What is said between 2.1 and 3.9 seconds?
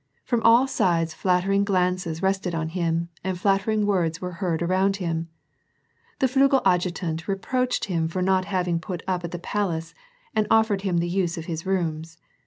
rested on him and flattering